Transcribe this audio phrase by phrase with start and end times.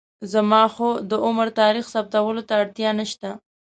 [0.33, 3.29] زما خو د عمر تاریخ ثابتولو ته اړتیا نشته.